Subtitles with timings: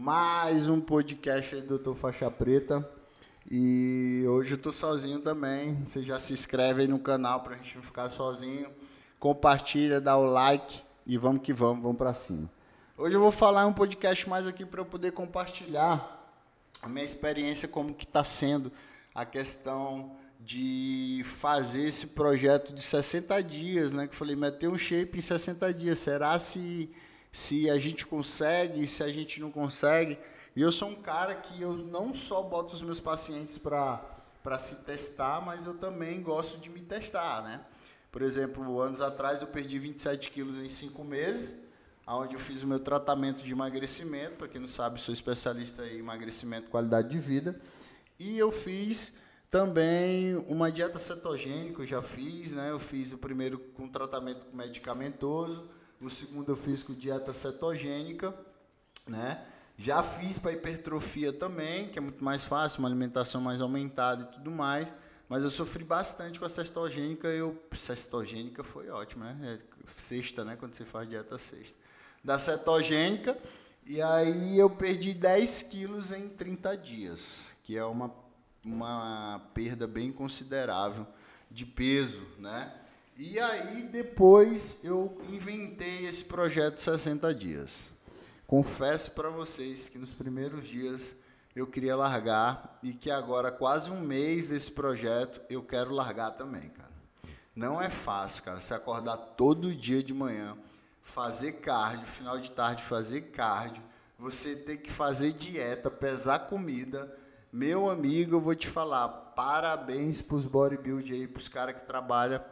[0.00, 2.88] mais um podcast do Doutor Faixa Preta.
[3.50, 5.74] E hoje eu tô sozinho também.
[5.86, 8.70] Você já se inscreve aí no canal pra gente não ficar sozinho.
[9.18, 12.50] Compartilha, dá o like e vamos que vamos, vamos pra cima.
[12.96, 16.34] Hoje eu vou falar um podcast mais aqui para eu poder compartilhar
[16.80, 18.72] a minha experiência como que tá sendo
[19.14, 24.06] a questão de fazer esse projeto de 60 dias, né?
[24.06, 25.98] Que eu falei, meter um shape em 60 dias.
[25.98, 26.90] Será se
[27.32, 30.18] se a gente consegue, se a gente não consegue.
[30.56, 34.76] E eu sou um cara que eu não só boto os meus pacientes para se
[34.76, 37.60] testar, mas eu também gosto de me testar, né?
[38.10, 41.56] Por exemplo, anos atrás eu perdi 27 quilos em 5 meses,
[42.04, 44.36] onde eu fiz o meu tratamento de emagrecimento.
[44.36, 47.60] Para quem não sabe, sou especialista em emagrecimento e qualidade de vida.
[48.18, 49.12] E eu fiz
[49.48, 52.72] também uma dieta cetogênica, eu já fiz, né?
[52.72, 55.70] Eu fiz o primeiro com tratamento medicamentoso
[56.00, 58.34] o segundo eu fiz com dieta cetogênica,
[59.06, 59.44] né?
[59.76, 64.26] Já fiz para hipertrofia também, que é muito mais fácil, uma alimentação mais aumentada e
[64.26, 64.92] tudo mais.
[65.28, 67.28] Mas eu sofri bastante com a cetogênica.
[67.28, 69.58] Eu, cetogênica foi ótimo, né?
[69.58, 70.56] É sexta, né?
[70.56, 71.78] Quando você faz dieta sexta.
[72.22, 73.38] Da cetogênica.
[73.86, 78.12] E aí eu perdi 10 quilos em 30 dias, que é uma,
[78.64, 81.06] uma perda bem considerável
[81.50, 82.72] de peso, né?
[83.22, 87.90] E aí depois eu inventei esse projeto 60 dias.
[88.46, 91.14] Confesso para vocês que nos primeiros dias
[91.54, 96.70] eu queria largar e que agora quase um mês desse projeto eu quero largar também,
[96.70, 96.94] cara.
[97.54, 100.56] Não é fácil, cara, você acordar todo dia de manhã,
[101.02, 103.82] fazer cardio, final de tarde fazer cardio,
[104.18, 107.14] você ter que fazer dieta, pesar comida.
[107.52, 112.42] Meu amigo, eu vou te falar, parabéns pros bodybuilders aí, pros caras que trabalham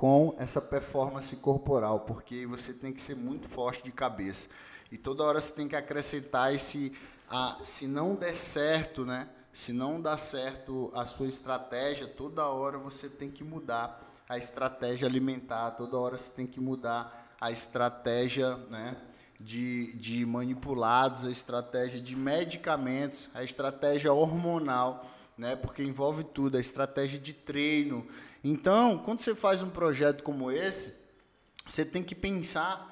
[0.00, 4.48] com essa performance corporal, porque você tem que ser muito forte de cabeça.
[4.90, 6.90] E toda hora você tem que acrescentar esse
[7.28, 9.28] a, se não der certo, né?
[9.52, 15.06] Se não dá certo a sua estratégia, toda hora você tem que mudar a estratégia
[15.06, 18.96] alimentar, toda hora você tem que mudar a estratégia, né?
[19.38, 25.04] De, de manipulados, a estratégia de medicamentos, a estratégia hormonal,
[25.36, 25.56] né?
[25.56, 28.08] Porque envolve tudo, a estratégia de treino,
[28.42, 30.92] então, quando você faz um projeto como esse,
[31.66, 32.88] você tem que pensar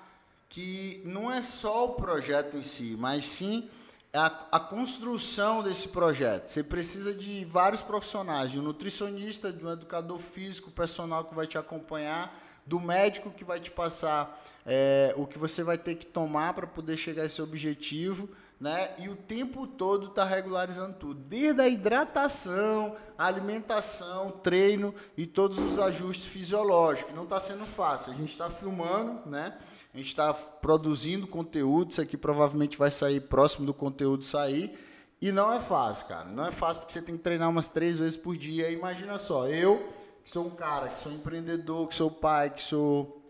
[0.48, 3.68] que não é só o projeto em si, mas sim
[4.12, 6.48] a, a construção desse projeto.
[6.48, 11.46] Você precisa de vários profissionais, de um nutricionista, de um educador físico, personal que vai
[11.46, 16.06] te acompanhar, do médico que vai te passar é, o que você vai ter que
[16.06, 18.28] tomar para poder chegar a esse objetivo
[18.60, 18.90] né?
[18.98, 25.78] E o tempo todo está regularizando tudo, desde a hidratação, alimentação, treino e todos os
[25.78, 27.14] ajustes fisiológicos.
[27.14, 28.12] Não está sendo fácil.
[28.12, 29.56] A gente está filmando, né?
[29.94, 31.92] A gente está produzindo conteúdo.
[31.92, 34.76] Isso aqui provavelmente vai sair próximo do conteúdo sair.
[35.20, 36.28] E não é fácil, cara.
[36.28, 38.70] Não é fácil porque você tem que treinar umas três vezes por dia.
[38.70, 39.86] Imagina só, eu
[40.22, 43.22] que sou um cara, que sou empreendedor, que sou pai, que sou,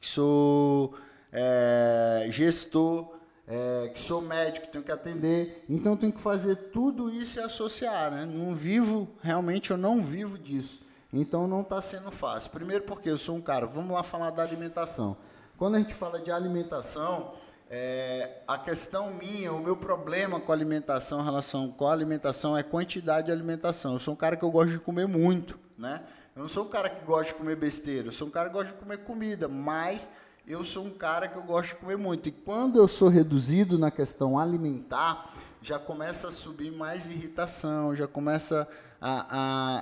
[0.00, 0.94] que sou
[1.30, 3.21] é, gestor
[3.52, 8.10] é, que sou médico, tenho que atender, então tenho que fazer tudo isso e associar,
[8.10, 8.24] né?
[8.24, 10.80] Não vivo, realmente eu não vivo disso.
[11.12, 12.50] Então não está sendo fácil.
[12.50, 15.18] Primeiro porque eu sou um cara, vamos lá falar da alimentação.
[15.58, 17.34] Quando a gente fala de alimentação,
[17.68, 22.56] é, a questão minha, o meu problema com a alimentação, em relação com a alimentação,
[22.56, 23.92] é quantidade de alimentação.
[23.92, 26.02] Eu sou um cara que eu gosto de comer muito, né?
[26.34, 28.54] Eu não sou um cara que gosta de comer besteira, eu sou um cara que
[28.54, 30.08] gosta de comer comida, mas
[30.46, 32.28] eu sou um cara que eu gosto de comer muito.
[32.28, 38.08] E quando eu sou reduzido na questão alimentar, já começa a subir mais irritação, já
[38.08, 38.66] começa
[39.00, 39.36] a,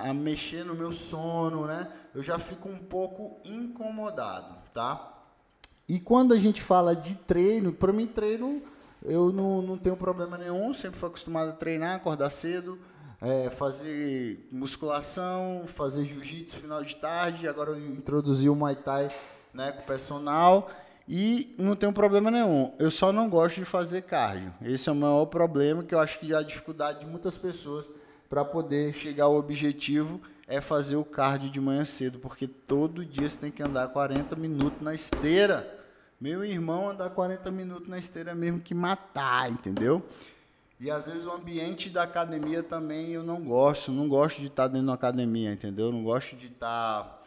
[0.05, 1.91] a, a mexer no meu sono, né?
[2.13, 5.23] Eu já fico um pouco incomodado, tá?
[5.89, 8.61] E quando a gente fala de treino, para mim treino
[9.03, 12.77] eu não, não tenho problema nenhum, sempre fui acostumado a treinar, acordar cedo,
[13.19, 19.09] é, fazer musculação, fazer jiu-jitsu final de tarde, agora eu introduzi o Muay Thai
[19.53, 20.69] né, com o personal
[21.07, 22.73] e não tenho problema nenhum.
[22.79, 24.53] Eu só não gosto de fazer cardio.
[24.61, 27.89] Esse é o maior problema que eu acho que é a dificuldade de muitas pessoas
[28.29, 33.27] para poder chegar ao objetivo é fazer o cardio de manhã cedo, porque todo dia
[33.29, 35.79] você tem que andar 40 minutos na esteira.
[36.19, 40.05] Meu irmão, andar 40 minutos na esteira é mesmo que matar, entendeu?
[40.79, 44.67] E às vezes o ambiente da academia também eu não gosto, não gosto de estar
[44.67, 45.85] dentro da academia, entendeu?
[45.87, 47.21] Eu não gosto de estar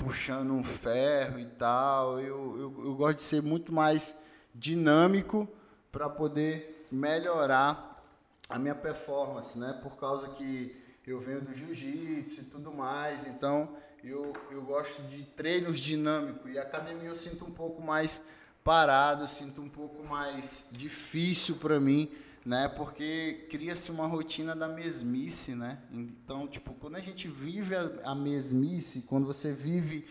[0.00, 2.18] puxando um ferro e tal.
[2.18, 4.14] Eu, eu, eu gosto de ser muito mais
[4.54, 5.46] dinâmico
[5.92, 8.02] para poder melhorar
[8.48, 9.78] a minha performance, né?
[9.82, 10.74] Por causa que
[11.06, 16.58] eu venho do jiu-jitsu e tudo mais, então eu, eu gosto de treinos dinâmicos e
[16.58, 18.22] academia eu sinto um pouco mais
[18.64, 22.10] parado, sinto um pouco mais difícil para mim,
[22.44, 22.68] né?
[22.68, 25.78] Porque cria-se uma rotina da mesmice, né?
[25.92, 30.06] Então, tipo, quando a gente vive a, a mesmice, quando você vive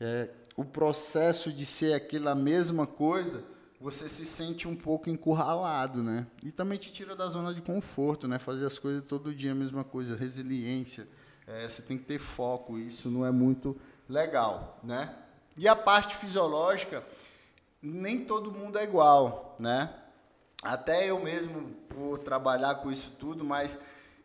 [0.00, 3.44] é, o processo de ser aquela mesma coisa,
[3.80, 6.26] você se sente um pouco encurralado, né?
[6.42, 8.38] E também te tira da zona de conforto, né?
[8.38, 11.08] Fazer as coisas todo dia a mesma coisa, resiliência.
[11.46, 13.76] É, você tem que ter foco, isso não é muito
[14.08, 15.14] legal, né?
[15.56, 17.04] E a parte fisiológica,
[17.80, 19.94] nem todo mundo é igual, né?
[20.62, 23.78] Até eu mesmo, por trabalhar com isso tudo, mas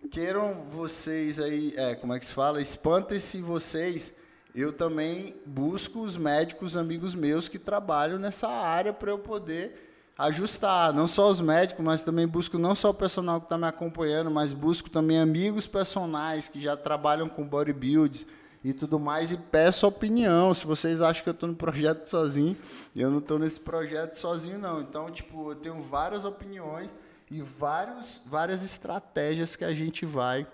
[0.09, 2.61] queiram vocês aí, é, como é que se fala?
[2.61, 4.13] Espantem-se vocês
[4.55, 10.93] eu também busco os médicos amigos meus que trabalham nessa área para eu poder ajustar,
[10.93, 14.29] não só os médicos, mas também busco não só o personal que está me acompanhando,
[14.29, 18.27] mas busco também amigos personagens que já trabalham com bodybuilds
[18.63, 20.53] e tudo mais e peço opinião.
[20.53, 22.55] Se vocês acham que eu estou no projeto sozinho,
[22.95, 24.81] eu não estou nesse projeto sozinho não.
[24.81, 26.95] Então, tipo, eu tenho várias opiniões
[27.29, 30.47] e vários, várias estratégias que a gente vai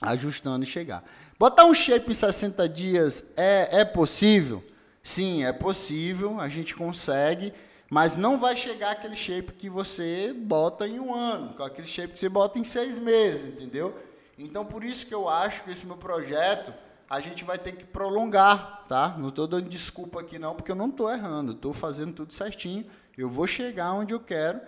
[0.00, 1.04] ajustando e chegar.
[1.38, 4.64] Botar um shape em 60 dias é, é possível?
[5.02, 7.52] Sim, é possível, a gente consegue,
[7.88, 12.18] mas não vai chegar aquele shape que você bota em um ano, aquele shape que
[12.18, 13.94] você bota em seis meses, entendeu?
[14.36, 16.74] Então, por isso que eu acho que esse meu projeto
[17.08, 19.16] a gente vai ter que prolongar, tá?
[19.18, 22.84] Não estou dando desculpa aqui não, porque eu não estou errando, estou fazendo tudo certinho,
[23.16, 24.60] eu vou chegar onde eu quero,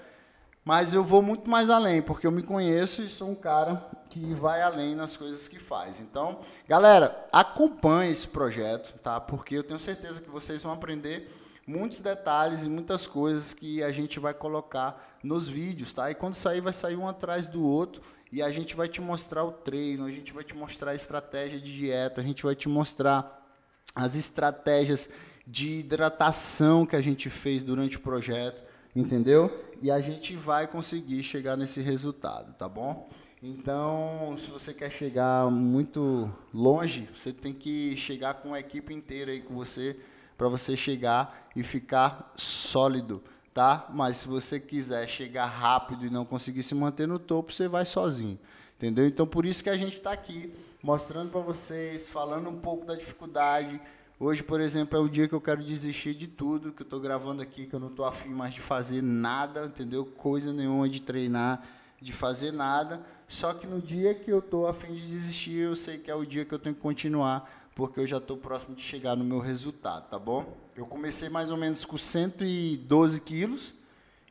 [0.65, 4.35] mas eu vou muito mais além, porque eu me conheço e sou um cara que
[4.35, 6.01] vai além nas coisas que faz.
[6.01, 9.21] Então, galera, acompanhe esse projeto, tá?
[9.21, 11.31] Porque eu tenho certeza que vocês vão aprender
[11.69, 16.11] muitos detalhes e muitas coisas que a gente vai colocar nos vídeos, tá?
[16.11, 19.45] E quando sair, vai sair um atrás do outro e a gente vai te mostrar
[19.45, 22.69] o treino, a gente vai te mostrar a estratégia de dieta, a gente vai te
[22.69, 23.47] mostrar
[23.95, 25.09] as estratégias
[25.47, 28.63] de hidratação que a gente fez durante o projeto
[28.95, 29.51] entendeu?
[29.81, 33.09] E a gente vai conseguir chegar nesse resultado, tá bom?
[33.43, 39.31] Então, se você quer chegar muito longe, você tem que chegar com a equipe inteira
[39.31, 39.97] aí com você
[40.39, 43.89] para você chegar e ficar sólido, tá?
[43.91, 47.85] Mas se você quiser chegar rápido e não conseguir se manter no topo, você vai
[47.85, 48.39] sozinho.
[48.77, 49.07] Entendeu?
[49.07, 50.53] Então por isso que a gente está aqui
[50.83, 53.79] mostrando para vocês, falando um pouco da dificuldade,
[54.21, 56.99] Hoje, por exemplo, é o dia que eu quero desistir de tudo que eu estou
[56.99, 60.05] gravando aqui, que eu não estou afim mais de fazer nada, entendeu?
[60.05, 61.63] Coisa nenhuma de treinar,
[62.01, 63.01] de fazer nada.
[63.29, 66.27] Só que no dia que eu estou afim de desistir, eu sei que é o
[66.27, 69.39] dia que eu tenho que continuar, porque eu já estou próximo de chegar no meu
[69.39, 70.53] resultado, tá bom?
[70.75, 73.73] Eu comecei mais ou menos com 112 quilos,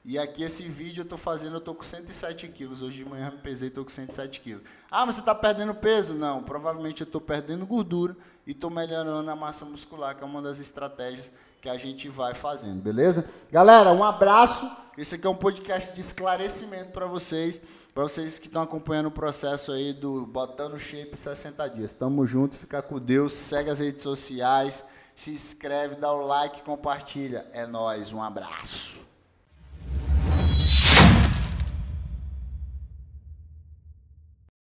[0.04, 2.82] e aqui esse vídeo eu estou fazendo, eu estou com 107 quilos.
[2.82, 4.64] Hoje de manhã me pesei, estou com 107 quilos.
[4.92, 6.14] Ah, mas você está perdendo peso?
[6.14, 10.42] Não, provavelmente eu estou perdendo gordura e estou melhorando a massa muscular, que é uma
[10.42, 11.32] das estratégias
[11.62, 13.26] que a gente vai fazendo, beleza?
[13.52, 14.70] Galera, um abraço.
[14.98, 17.62] Esse aqui é um podcast de esclarecimento para vocês,
[17.94, 21.94] para vocês que estão acompanhando o processo aí do Botando Shape 60 dias.
[21.94, 24.84] Tamo junto, fica com Deus, segue as redes sociais,
[25.16, 27.46] se inscreve, dá o like, compartilha.
[27.52, 29.07] É nós, um abraço.